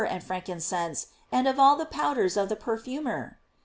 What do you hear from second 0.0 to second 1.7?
and frankincense, and of